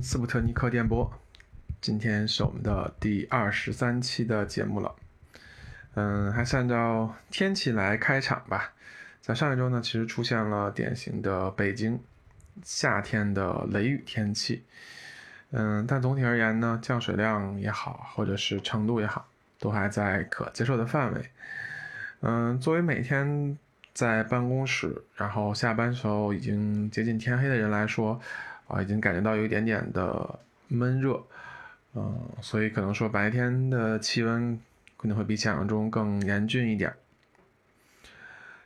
[0.00, 1.12] 斯普特尼克电波，
[1.80, 4.94] 今天是我们的第二十三期的节目了。
[5.94, 8.72] 嗯，还是按照天气来开场吧。
[9.20, 12.00] 在上一周呢，其实出现了典型的北京
[12.62, 14.64] 夏天的雷雨天气。
[15.50, 19.26] 嗯，但总体而言呢，降水量也好，或者是程度也好，
[19.58, 21.30] 都还在可接受的范围。
[22.20, 23.58] 嗯，作为每天
[23.92, 28.20] 在办公室，然后下班时候已经接近天黑的人来说，
[28.68, 31.20] 啊，已经感觉到有一点点的闷热，
[31.94, 34.60] 嗯，所以可能说白天的气温
[34.96, 36.94] 可能会比想象中更严峻一点，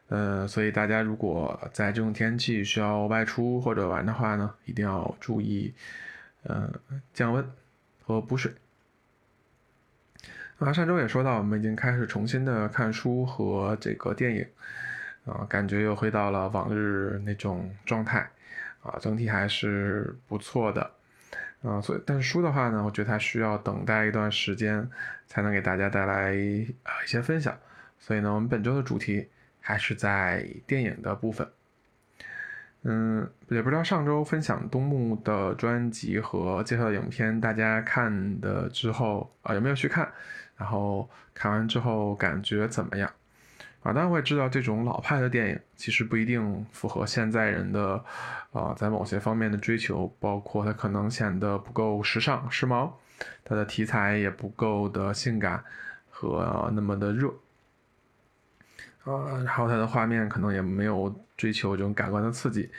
[0.08, 5.72] 呃，所以大家如果在这种天气需要外出或者玩的话呢，一定要注意，
[6.42, 6.68] 呃，
[7.14, 7.48] 降温
[8.04, 8.52] 和补水。
[10.58, 14.46] 啊，上周也说到，我们已经开始重新的看书和这个电影，
[15.24, 18.30] 啊，感觉又回到了往日那种状态。
[18.82, 20.90] 啊，整体还是不错的，
[21.62, 24.88] 啊，所以但是书的话呢，我觉得它需要等待一段时间
[25.26, 26.32] 才能给大家带来
[26.82, 27.56] 啊一些分享，
[27.98, 29.28] 所以呢，我们本周的主题
[29.60, 31.48] 还是在电影的部分。
[32.84, 40.12] 嗯，也不知道上周分享东木的专辑和介绍的影片，大家看的之后啊有没有去看？
[40.56, 43.08] 然后看完之后感觉怎么样？
[43.82, 48.04] 啊，当然我也知道这种老派的电影其实不一定符合现在人的，
[48.52, 52.92] 啊，在某些方面的追求，包括它可能显得不够时尚、时髦，
[53.44, 55.64] 它的题材也不够的性感
[56.08, 57.28] 和那么的热，
[59.02, 62.70] 啊，然后它的画面可能也没有追求这种感官的刺激，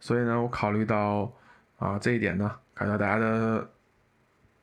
[0.00, 1.30] 所以呢，我考虑到
[1.76, 3.68] 啊这一点呢，考虑到大家的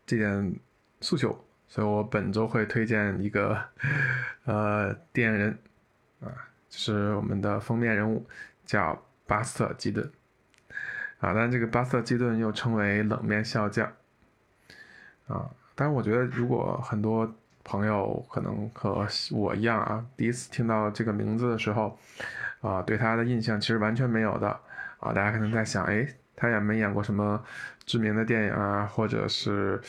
[0.07, 0.55] 这点
[0.99, 3.55] 诉求，所以我本周会推荐一个
[4.45, 5.59] 呃电影人。
[6.25, 8.25] 啊，就是我们的封面人物
[8.65, 10.11] 叫巴斯特基顿
[11.19, 13.91] 啊，但这个巴斯特基顿又称为冷面笑匠
[15.27, 15.49] 啊。
[15.75, 17.29] 但是我觉得，如果很多
[17.63, 21.97] 朋友可能和我一样啊，第一次听到这个名字的时候
[22.61, 24.47] 啊，对他的印象其实完全没有的
[24.99, 25.11] 啊。
[25.11, 27.43] 大家可能在想，哎，他也没演过什么
[27.85, 29.81] 知名的电影啊，或者是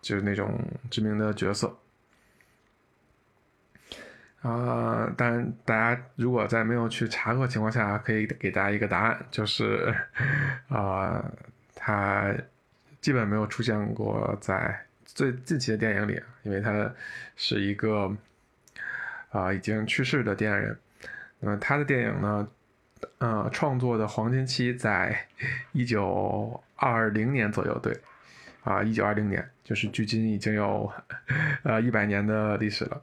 [0.00, 0.58] 就是那种
[0.90, 1.76] 知名的角色。
[4.42, 9.92] 啊，但，大家如果在没有去查过情况下，可以给大家一个答案，就是，
[10.68, 11.24] 啊，
[11.74, 12.32] 他
[13.00, 16.88] 基本没有出现过在最近期的电影里，因为他
[17.34, 18.16] 是一个
[19.30, 20.78] 啊已经去世的电影人。
[21.40, 22.48] 那么他的电影呢，
[23.18, 25.26] 呃，创作的黄金期在
[25.72, 27.92] 一九二零年左右，对，
[28.62, 30.92] 啊，一九二零年，就是距今已经有
[31.64, 33.02] 呃一百年的历史了。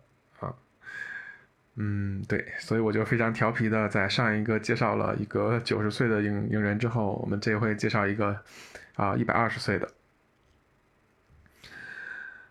[1.78, 8.40] 嗯，对，所以我就非常调皮的在上一个介绍了一个九十岁的影影人之后，我们这回介绍一个
[8.96, 9.90] 啊一百二十岁的。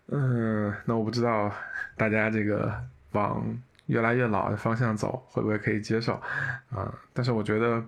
[0.09, 1.51] 嗯，那我不知道
[1.97, 2.71] 大家这个
[3.13, 3.43] 往
[3.87, 6.21] 越来越老的方向走会不会可以接受
[6.69, 6.93] 啊？
[7.11, 7.83] 但是我觉得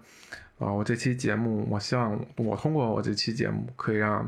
[0.58, 4.28] 啊，我这期节目，我希望我通过我这期节目可以让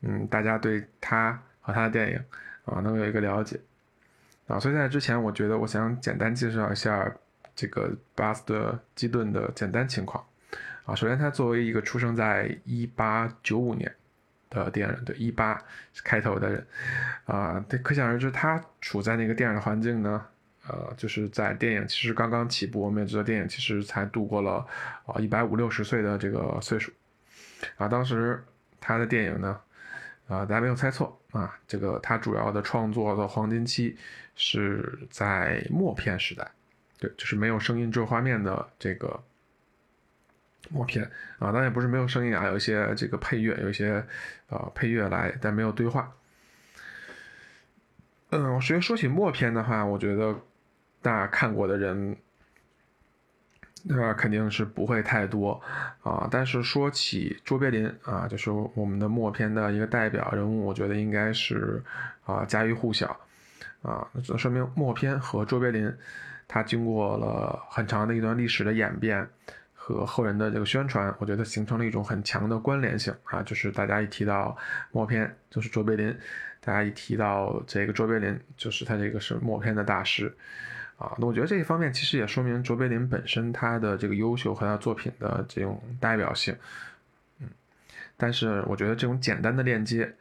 [0.00, 2.20] 嗯大家对他和他的电影
[2.64, 3.60] 啊能有一个了解。
[4.46, 7.12] 啊，所以在之前，我觉得我想简单介绍一下
[7.54, 10.24] 这个巴斯德基顿的简单情况。
[10.84, 13.92] 啊，首先他作为一个出生在一八九五年
[14.48, 15.60] 的电影人，对一八
[16.04, 16.66] 开头的人，
[17.24, 20.24] 啊，可想而知他处在那个电影的环境呢，
[20.68, 24.64] 呃，就是在电影其实刚刚起步，我们也知道电影其实才度过了
[25.06, 26.92] 啊一百五六十岁的这个岁数，
[27.78, 28.44] 啊，当时
[28.80, 29.60] 他的电影呢。
[30.28, 31.56] 啊，大家没有猜错啊！
[31.68, 33.96] 这个他主要的创作的黄金期
[34.34, 36.50] 是在默片时代，
[36.98, 39.22] 对，就是没有声音只有画面的这个
[40.70, 41.04] 默片
[41.38, 41.52] 啊。
[41.52, 44.04] 当然也不是没有声音啊，有一些这个配乐，有一些
[44.48, 46.12] 呃配乐来，但没有对话。
[48.30, 50.34] 嗯，我首先说起默片的话，我觉得
[51.00, 52.16] 大家看过的人。
[53.88, 55.62] 那肯定是不会太多
[56.02, 61.80] 啊，但是说起卓别林啊，就是我们的默片的一个代表人物，我觉得应该是
[62.24, 63.16] 啊家喻户晓
[63.82, 65.92] 啊，这说明默片和卓别林，
[66.48, 69.24] 他经过了很长的一段历史的演变
[69.72, 74.56] 和后人的这个宣传，我觉得形成了一种很强的关联性啊，就是大家一提到
[74.90, 76.12] 默片就是卓别林，
[76.60, 80.34] 大家一提到这个卓别林就是他这个是默片的大师。
[80.98, 86.56] 啊，那我觉得这一方面其实也说明卓别林本身他的这个优秀和他作品的这种代表性，
[87.38, 87.48] 嗯，
[88.16, 90.14] 但是我觉得这种简单的链接，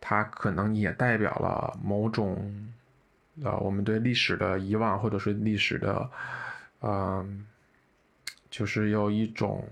[0.00, 2.72] 它可能也代表了某种，
[3.42, 6.10] 呃，我们对历史的遗忘，或者是历史的，
[6.80, 7.46] 嗯，
[8.50, 9.68] 就是有一种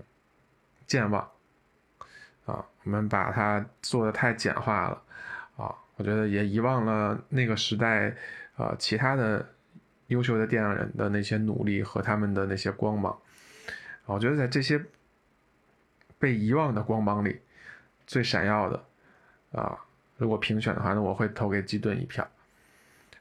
[0.85, 1.21] 健忘，
[2.45, 5.01] 啊，我们把它做的太简化了。
[5.57, 8.15] 啊，我觉得也遗忘了那个时代
[8.55, 9.47] 啊其他的
[10.11, 13.17] 优秀的电影人的那些努力和他们的那些光芒。
[14.05, 14.83] 我觉得在这些
[16.19, 17.39] 被遗忘的光芒里，
[18.05, 18.83] 最闪耀的
[19.53, 19.77] 啊，
[20.17, 22.29] 如果评选的话，那我会投给基顿一票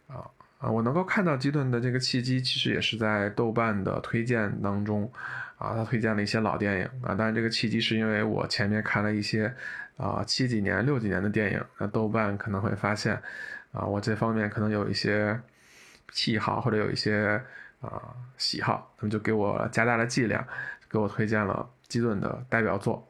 [0.08, 0.26] 啊。
[0.58, 5.10] 啊，我能够看到基顿的这个契机，其实也是在豆瓣的推荐当中，
[5.56, 7.14] 啊，他推荐了一些老电影啊。
[7.14, 9.54] 当然，这个契机是因为我前面看了一些
[9.96, 13.14] 啊七几年、六几年的电影，那豆瓣可能会发现
[13.72, 15.40] 啊，我这方面可能有一些
[16.12, 17.42] 癖好或者有一些
[17.80, 20.46] 啊喜好，那么就给我加大了剂量，
[20.88, 23.08] 给我推荐了基顿的代表作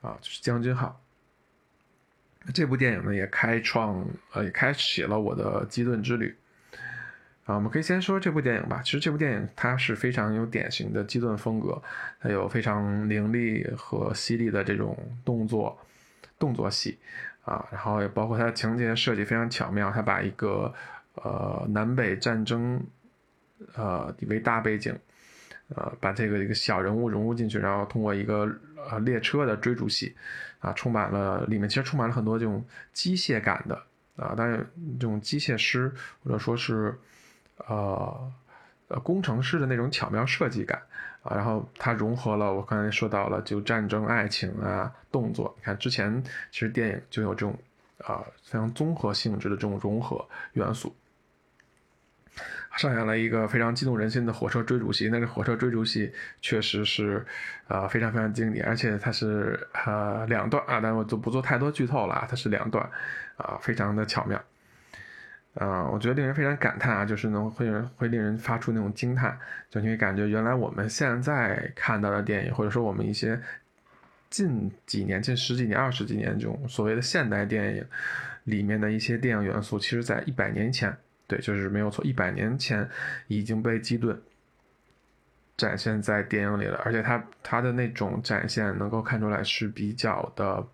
[0.00, 1.00] 啊，就是《将军号》。
[2.52, 6.36] 这部电影呢，也开创呃，也开启了我的基顿之旅。
[7.44, 8.80] 啊，我们可以先说这部电影吧。
[8.84, 11.82] 其实这部电影它是非常有典型的基顿风格，
[12.20, 15.76] 它有非常凌厉和犀利的这种动作
[16.38, 16.98] 动作戏
[17.44, 20.72] 啊，然后也包括它情节设计非常巧妙，它把一个
[21.14, 22.82] 呃南北战争
[23.74, 24.98] 呃为大背景，
[25.68, 28.50] 呃把这个一个小人物融入进去，然后通过一个
[28.90, 30.14] 呃列车的追逐戏
[30.60, 33.74] 啊，充满了里面其实充满了很多这种机械感的
[34.16, 34.58] 啊，当然
[34.98, 35.92] 这种机械师
[36.22, 36.98] 或者说是。
[37.68, 38.32] 呃，
[38.88, 40.82] 呃，工程师的那种巧妙设计感
[41.22, 45.54] 啊，然后它融合了我刚才说到了就战争、爱情啊、动作。
[45.58, 46.20] 你看之前
[46.50, 47.56] 其实电影就有这种
[48.04, 50.94] 啊非常综合性质的这种融合元素。
[52.76, 56.10] 上演了一个非常激动人心的火车追逐戏，那个火车追逐戏
[56.40, 57.22] 确实是
[57.68, 62.82] 呃非常非常经典，而且它是呃两段啊，但我就不做太多剧透了啊，它是两段
[63.36, 64.42] 啊，非常的巧妙。
[65.54, 69.38] 啊，我觉得令人非常感叹啊，就是能会会令人发出那种惊叹，
[69.68, 73.38] 就你会感觉原来我们现在看到的电影，或者说我们一些
[74.32, 77.86] 近几年、近十几年、二十几年这种所谓的现代电影
[78.44, 80.96] 里面的一些电影元素，其实在一百年前，
[81.26, 82.88] 对，就是没有错，一百年前
[83.28, 84.20] 已经被基顿
[85.56, 90.66] 展现在电影里了，而且它它的那种展现能够看出来是比较的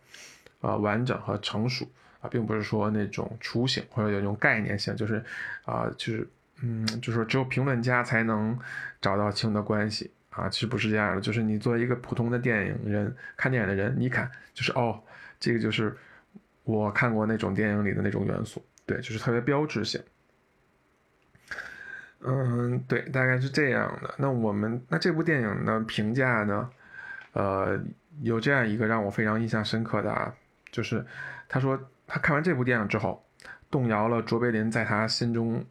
[0.61, 1.87] 呃完整和成熟。
[2.21, 5.25] 啊，并不是说那种雏形或者有一种概念性，就是，
[5.65, 6.29] 啊，就是，
[6.61, 8.59] 嗯，就是说只有评论家才能
[9.01, 15.03] 找到清的关系啊，其实不是这样的，就是你作为一个普通的电影人看电影的人，你看就是哦，
[15.41, 15.97] 这个就是
[16.65, 20.01] 我看过那种电影里的那种元素，对，就是特别标志性。
[22.21, 24.15] 嗯，对，大概是这样的。
[24.17, 26.71] 那我们那这部电影的评价呢？
[27.33, 27.79] 呃，
[28.23, 30.35] 有这样一个让我非常印象深刻的啊，
[30.71, 31.05] 就是
[31.49, 31.79] 他说。
[32.11, 33.23] 他看完这部电影之后，
[33.71, 35.63] 动摇了卓别林在他心中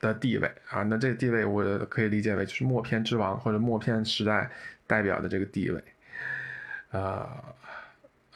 [0.00, 0.82] 的地位啊。
[0.82, 4.50] 那这个地位我可以理解为就是默片之王或者默片时代
[4.86, 5.82] 代表的这个地位。
[6.90, 7.00] 呃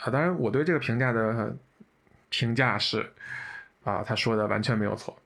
[0.01, 1.57] 啊，当然我对这个评价的
[2.29, 3.11] 评价是
[3.85, 5.17] 啊，他说的完全没有错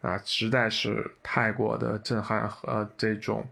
[0.00, 3.48] 啊，实在是太过的震撼和这种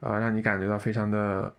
[0.00, 1.54] 啊，让你感觉到非常的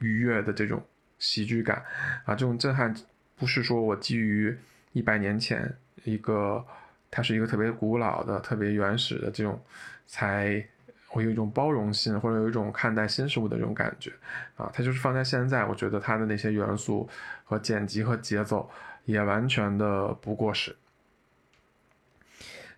[0.00, 0.82] 愉悦的这种
[1.18, 1.84] 喜剧感
[2.24, 2.34] 啊。
[2.34, 2.94] 这种震撼
[3.36, 4.56] 不是说我基于。
[4.94, 6.64] 一百年前，一个
[7.10, 9.58] 它是一个特别古老的、特别原始的这种，
[10.06, 10.62] 才
[11.06, 14.12] 会有一种包容性，或者有一种看待新事物的这种感觉
[14.56, 14.70] 啊。
[14.74, 17.08] 它就是放在现在，我觉得它的那些元素
[17.44, 18.70] 和剪辑和节奏
[19.06, 20.76] 也完全的不过时。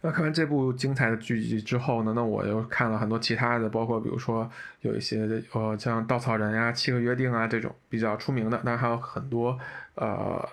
[0.00, 4.48] 那看完这部精彩的剧集之后呢，那我又看了很多其他的，包括比如说
[4.80, 9.58] 有一些呃像《稻草人》呀、《七个约定》啊这种比较出名的，当然还有很多
[9.96, 10.48] 呃。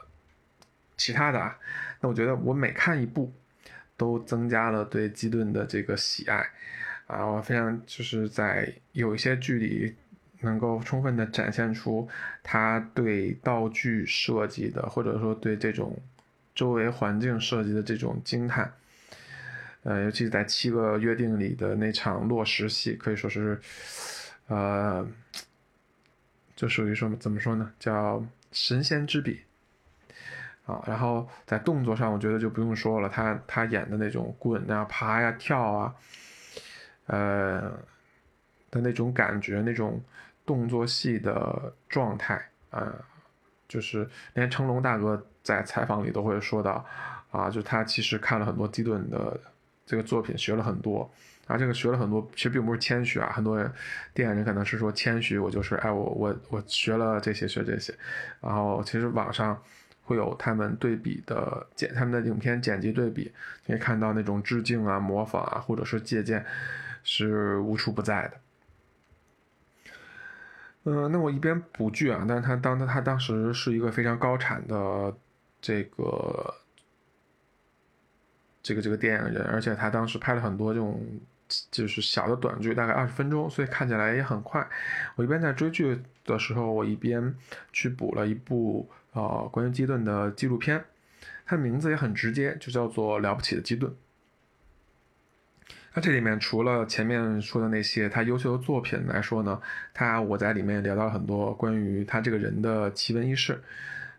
[1.00, 1.56] 其他的啊，
[2.02, 3.32] 那我觉得我每看一部，
[3.98, 6.48] 都增加了对基顿的这个喜爱，
[7.08, 9.96] 啊，我非常就是在有一些剧里，
[10.42, 12.08] 能够充分的展现出
[12.44, 15.98] 他对道具设计的，或者说对这种
[16.54, 18.72] 周围环境设计的这种惊叹，
[19.82, 23.60] 呃，尤其在《七个约定》里的那场落石戏，可以说是，
[24.48, 25.08] 呃，
[26.56, 29.42] 就属于说怎么说呢，叫神仙之笔。
[30.68, 35.96] 啊，然后在动作上，我觉得就不用说了，他他演的那种滚啊、爬呀、跳啊，
[37.06, 37.72] 呃
[38.70, 40.04] 的那种感觉，那种
[40.46, 42.94] 动作戏的状态，呃，
[43.66, 46.86] 就是连成龙大哥在采访里都会说到，
[47.32, 49.40] 啊，就他其实看了很多基顿的
[49.86, 51.10] 这个作品，学了很多，
[51.46, 53.72] 啊，这个学了很多，其实并不是谦虚啊，很多人
[54.14, 57.94] 电影人可能是说谦虚，我就是哎，我我我学了这些学这些，
[58.42, 59.58] 然后其实网上。
[60.08, 63.30] 会有他们对比的剪，他们的影片剪辑对比，
[63.66, 66.46] 可以看到那种致敬啊、模仿啊，或者是借鉴，
[67.04, 68.34] 是无处不在的。
[70.86, 75.14] 嗯，那我一边补剧啊，但是他当他当时是一个非常高产的
[75.60, 76.56] 这个
[78.64, 81.06] 这个这个电影人，而且他当时拍了很多这种
[81.72, 84.68] 就是小的短剧，大概二十分钟，所以看起来也很快。
[85.16, 87.36] 我一边在追剧的时候，我一边
[87.72, 90.84] 去补了一部呃关于基顿的纪录片，
[91.46, 93.92] 它的名字也很直接，就叫做《了不起的基顿》。
[95.94, 99.60] 那这里面除了前面说的那些他优秀的作品来说呢，
[99.96, 103.64] 他我在里面聊到了很多关于他这个人的奇闻异事，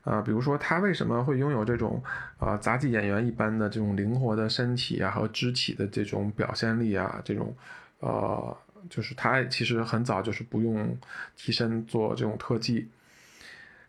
[0.08, 2.02] 啊，比如说他为什么会拥有这种
[2.38, 7.54] 啊杂技演员一般的这种灵活的身体啊和肢体的这种表现力啊，这种，
[8.00, 8.56] 呃，
[8.88, 10.96] 就是他其实很早就是不用
[11.36, 12.88] 替身做这种特技。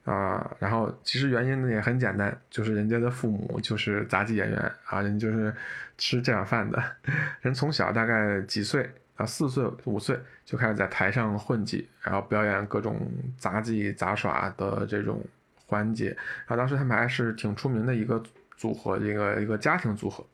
[0.06, 5.54] 啊，然后其实原因呢也很简单，就是人家的父母就是杂技演员啊，人就是
[6.00, 6.84] 吃这碗饭的，
[7.42, 13.00] 人从小大概几岁啊，四岁五岁就开始在台上混迹，然后表演各种
[13.38, 15.24] 杂技杂耍的这种
[15.70, 18.22] 环节，然后当时他们还是挺出名的一个
[18.58, 20.26] 组合，一个一个家庭组合，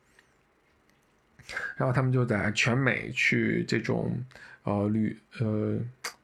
[1.76, 4.18] 然后他们就在全美去这种
[4.64, 5.78] 呃旅呃。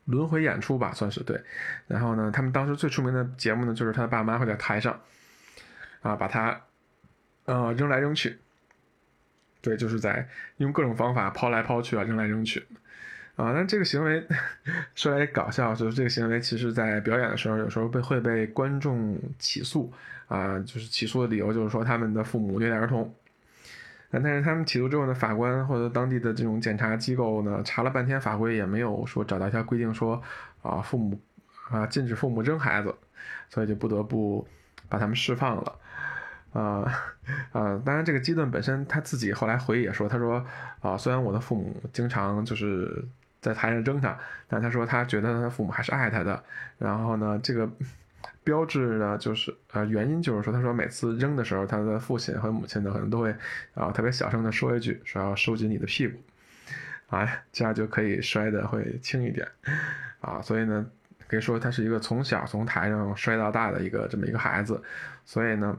[0.07, 1.41] 轮回演出吧，算是对。
[1.87, 5.01] 然后呢，他们当时最出名的节目呢，就是他的爸妈会在台上，
[6.01, 6.61] 啊，把他，
[7.45, 8.37] 呃，扔来扔去。
[9.61, 12.67] 对，就是在用各种方法抛来抛去啊，扔来扔去。
[13.37, 14.27] 啊，但这个行为
[14.95, 19.93] 说来搞笑，就是这个行为其实在表演的时候，有时候被会被观众起诉
[20.29, 23.13] 啊，就是起诉的理由就是说他们的父母虐待儿童。
[24.11, 30.23] 但是他们起诉之后呢，法官或者当地的这种检察机构呢，查了半天法规也没有说找到一条规定说，
[30.61, 31.19] 啊父母
[31.71, 32.95] 啊禁止父母扔孩子，
[33.49, 34.47] 所以就不得不
[34.91, 35.79] 把他们释放了，
[36.53, 36.61] 啊
[37.53, 40.45] 啊，当然这个基顿本身他自己后来回忆也说，他说
[40.81, 43.03] 啊虽然我的父母经常就是
[43.43, 44.19] 在台上扔他，
[44.49, 46.43] 但他说他觉得他父母还是爱他的，
[46.79, 47.69] 然后呢这个。
[48.45, 53.33] 标志呢，就是呃，原因就是说，他说每次扔的时候，他的父亲和母亲呢，可能都会
[53.75, 56.19] 啊特别小声的说一句，说要收紧你的屁股，
[57.09, 59.47] 啊，这样就可以摔的会轻一点，
[60.21, 60.85] 啊，所以呢，
[61.29, 64.83] 可以说他是一个从小从台上摔到大的一个这么一个孩子，
[65.25, 65.79] 所以呢，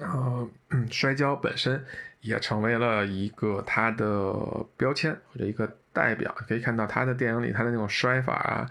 [0.00, 0.46] 呃，
[0.90, 1.82] 摔跤本身
[2.20, 4.34] 也成为了一个他的
[4.76, 8.68] 标签或者一个代表，可以看到他的电影里他的那种摔法啊，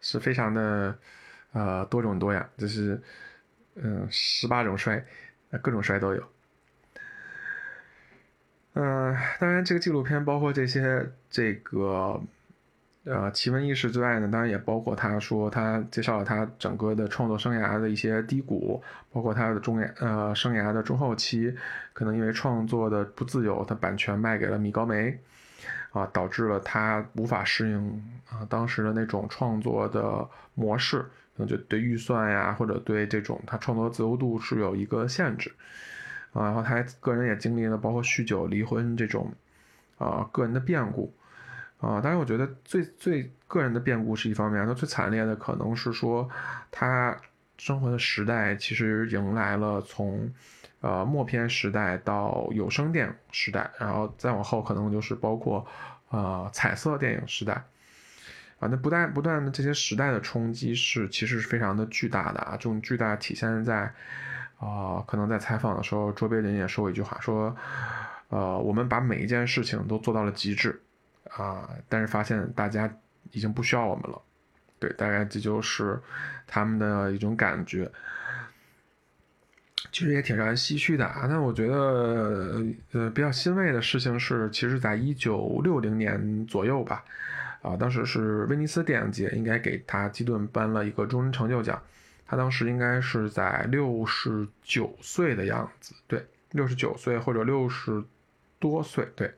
[0.00, 0.98] 是非常的。
[1.52, 3.00] 呃，多种多样，就是，
[3.76, 5.02] 嗯，十八种摔，
[5.62, 6.22] 各种摔都有。
[8.74, 12.20] 嗯，当然，这个纪录片包括这些这个，
[13.04, 21.56] 呃，奇闻异事之外呢，当然也包括他说他介绍了他整个的创作生涯的一些低谷，包括他的中呃生涯的中后期，
[21.94, 25.18] 可能因为创作的不自由，他版权卖给了米高梅，
[25.90, 31.04] 啊，导致了他无法适应啊当时的那种创作的模式。
[31.36, 35.54] 可能就对预算呀，或者对这种他创作自由度是有一个限制，
[36.32, 39.30] 啊，然后他个人也经历了包括酗酒、离婚这种，
[39.98, 41.12] 啊，个人的变故，
[41.78, 46.26] 啊，当然我觉得最最个人的变故是一方面，那最惨烈的可能是说
[46.70, 47.14] 他
[47.58, 50.32] 生活的时代其实迎来了从，
[50.80, 55.66] 呃，默片时代到有声电影时代，然后再往后可能就是包括，
[56.10, 57.64] 呃，彩色电影时代。
[58.58, 63.92] 啊，那不断不断的这些时代的冲击是其实是非常的巨大的啊，这种巨大体现在，
[64.58, 67.54] 啊，可能在采访的时候，卓别林也说过一句话，说，
[68.28, 70.80] 呃，我们把每一件事情都做到了极致，
[71.28, 72.90] 啊，但是发现大家
[73.32, 74.22] 已经不需要我们了，
[74.78, 75.98] 对，大概这就是
[76.46, 77.90] 他们的一种感觉，
[79.90, 81.26] 其实也挺让人唏嘘的啊。
[81.26, 87.04] 那我觉得，呃，比较欣慰的事情是，其实在一九六零年左右吧。
[87.62, 91.82] 啊，当时是威尼斯电影节应该给他基顿颁了一个终身成就奖，
[92.24, 98.04] 他当时应该是在六十九岁的样子，对，六十九岁或者六十
[98.60, 99.34] 多岁，对。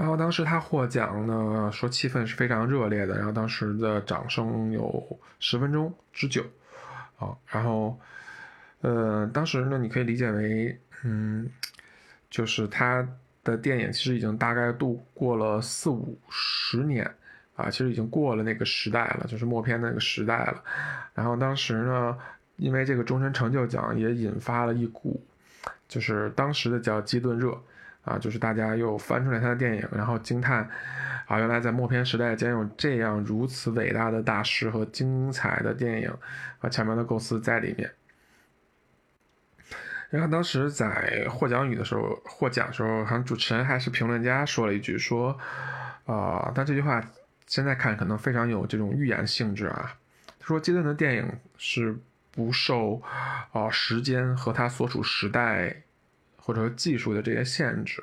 [0.00, 6.42] 然后当时他获奖呢，说气氛是非常热烈的，然后当时的掌声有十分钟之久，
[7.18, 8.00] 啊，然后，
[8.80, 11.46] 呃，当时呢，你可以理解为，嗯，
[12.30, 13.06] 就是他。
[13.42, 17.10] 的电影其实已经大概度过了四五十年，
[17.56, 20.62] 啊，其实已经过了那个时代了，就是默片那个时代了。
[21.14, 22.18] 然后当时呢，
[22.58, 25.18] 因为这个终身成就奖也引发了一股，
[25.88, 27.58] 就是当时的叫基顿热，
[28.04, 30.68] 啊，就是大家又翻出来他的电影，然后惊叹，
[31.26, 36.12] 啊，原来在默片时代竟然有这样如此伟大的大师和精彩的电影
[36.58, 37.90] 和巧妙的构思在里面。
[40.08, 45.38] 然后当时在获奖语的时候，获奖时候，好像主持人还是评论家说了一句说，
[46.04, 47.00] 啊，但这句话
[47.46, 49.94] 现在看可能非常有这种预言性质啊。
[50.40, 51.96] 他说基顿的电影是
[52.32, 53.00] 不受
[53.52, 55.82] 啊时间和他所处时代
[56.50, 58.02] 或者说技术的这些限制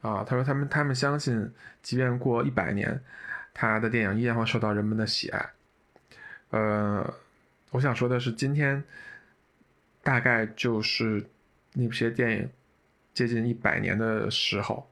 [0.00, 0.24] 啊。
[0.24, 2.98] 他说他们他们相信，即便过一百年，
[3.52, 5.50] 他的电影依然会受到人们的喜爱。
[6.48, 7.14] 呃，
[7.72, 8.82] 我想说的是，今天
[10.02, 11.28] 大概就是
[11.74, 12.48] 那些电影
[13.12, 14.90] 接近一百年的时候。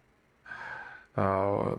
[1.15, 1.79] 呃，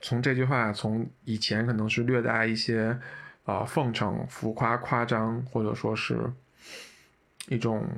[0.00, 2.96] 从这句话，从以前可能是略带一些
[3.44, 6.32] 啊奉承、浮夸、夸张，或者说是
[7.48, 7.88] 一种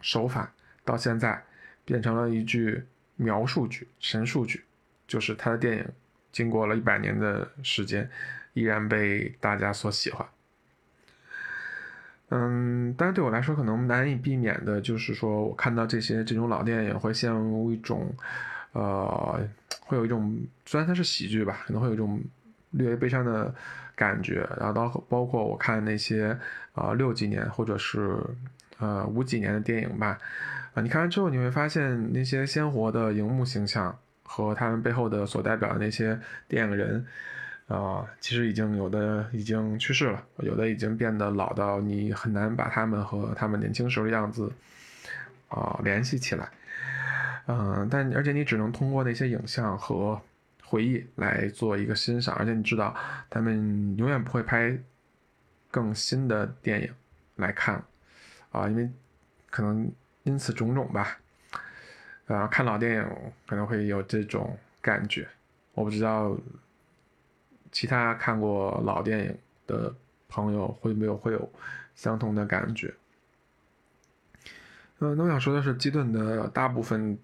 [0.00, 0.52] 手法，
[0.84, 1.42] 到现在
[1.84, 2.84] 变成了一句
[3.16, 4.62] 描述句、陈述句，
[5.06, 5.88] 就是他的电影
[6.30, 8.08] 经过了一百年的时间，
[8.52, 10.26] 依然被大家所喜欢。
[12.28, 18.14] 嗯，但是对我来说，可能难以避免的就是说我看到这些这种老电影，会陷入一种。
[18.72, 19.48] 呃，
[19.82, 20.36] 会有一种
[20.66, 22.20] 虽然它是喜剧吧，可能会有一种
[22.72, 23.54] 略微悲伤的
[23.94, 24.40] 感觉。
[24.58, 26.36] 然后到包括我看那些
[26.72, 28.18] 啊六几年或者是
[28.78, 30.18] 呃五几年的电影吧，
[30.74, 37.06] 啊，你看完之后你会发现那些鲜活的荧幕形象和他们背后的所代表的那些电影人
[37.68, 44.52] 啊，其实已经有的已经去世了，有的已经变得老到你很难把他们和他们年轻时候的样子
[45.48, 46.48] 啊联系起来。
[47.46, 50.20] 嗯，但而且你只能通过那些影像和
[50.62, 52.94] 回忆来做一个欣赏，而且你知道
[53.28, 54.76] 他们永远不会拍
[55.70, 56.90] 更新的电影
[57.36, 57.82] 来看
[58.54, 58.88] 啊，因为
[59.50, 59.90] 可能
[60.22, 61.18] 因此种种吧，
[62.26, 63.06] 啊，看老电影
[63.46, 65.28] 可能会有这种感觉，
[65.74, 66.34] 我不知道
[67.70, 69.94] 其他看过老电影的
[70.28, 71.52] 朋友会没有会有
[71.94, 72.94] 相同的感觉。
[75.00, 77.18] 嗯，那我想说的是，基顿的大部分。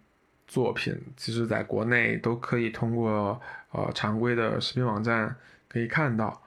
[0.51, 5.33] 作品其实在国内都可以通过呃常规的视频网站
[5.69, 6.43] 可以看到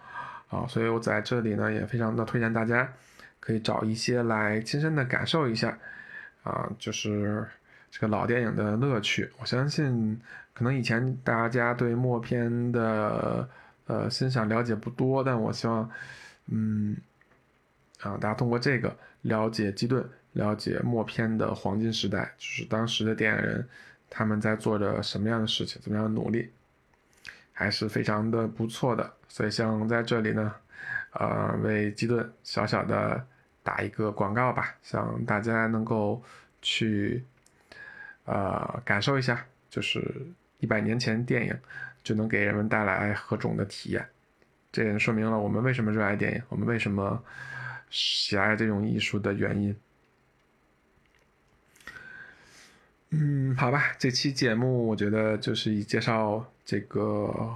[0.50, 2.92] 啊，所以我在这里呢也非常的推荐大家
[3.44, 5.78] 可以找一些来亲身的感受一下
[6.44, 7.46] 啊，就是
[7.92, 9.30] 这个老电影的乐趣。
[9.38, 10.18] 我相信
[10.54, 13.50] 可能以前大家对默片的
[13.88, 15.90] 呃欣赏了解不多，但我希望
[16.48, 16.96] 嗯
[18.00, 23.68] 啊大家通过这个了解基顿，了解默片的黄金时代，就是当时的电影人。
[24.16, 26.52] 他们在做着什么样的事情，怎么样的努力，
[27.52, 29.12] 还是非常的不错的。
[29.28, 30.54] 所以，像在这里呢，
[31.14, 33.26] 呃，为基顿小小的
[33.64, 36.22] 打一个广告吧，向大家能够
[36.62, 37.24] 去
[38.26, 40.28] 呃感受一下，就是
[40.60, 41.58] 一百年前电影
[42.04, 44.06] 就能给人们带来何种的体验。
[44.72, 47.24] 这也说明了我们为什么热爱电影，我们为什么
[47.90, 49.76] 喜爱这种艺术的原因。
[53.12, 57.56] 嗯，好吧，这期节目我觉得就是以介绍这个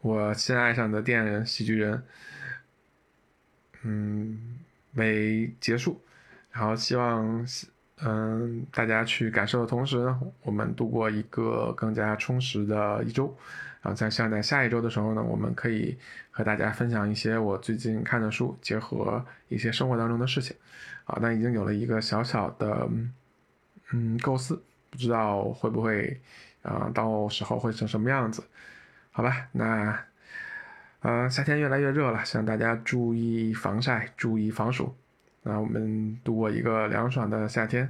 [0.00, 2.02] 我新爱上的电影、喜剧人，
[3.82, 4.58] 嗯
[4.96, 6.00] 没结束，
[6.50, 7.46] 然后希望
[8.02, 13.26] 嗯大家去感受的同时，呢，我们度过一个更加充实的一周，
[13.82, 15.96] 然后在希望在下一周的时候呢，我们可以
[16.30, 20.56] 和大家分享一些我最近看的书，结合一些生活当中的事情，
[21.04, 22.88] 啊，那已经有了一个小小的
[23.92, 24.62] 嗯构思。
[24.88, 26.18] 不知道会不会，
[26.62, 28.42] 啊，到时候会成什么样子？
[29.10, 30.06] 好吧，那，
[31.06, 34.92] 呃，夏天越来越热了，希望大家注意防晒，注意防暑。
[35.44, 37.88] 那我们度过一个凉爽的夏天，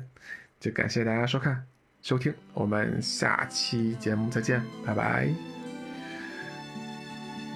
[0.60, 1.64] 就感谢大家收看、
[2.02, 5.30] 收听，我们下期节目再见，拜拜。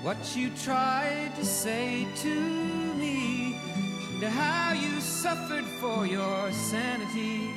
[0.02, 2.30] What you tried to say to
[2.96, 3.52] me,
[4.22, 7.50] how you suffered for your sanity.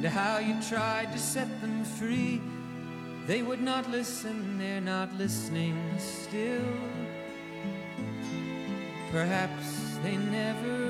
[0.00, 2.40] and how you tried to set them free.
[3.30, 6.74] They would not listen, they're not listening still.
[9.12, 10.89] Perhaps they never